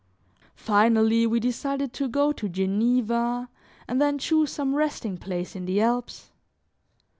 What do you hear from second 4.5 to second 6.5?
some resting place in the Alps.